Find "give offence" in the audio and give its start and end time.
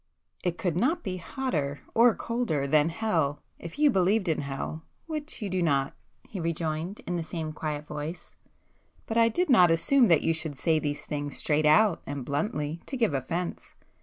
12.97-13.75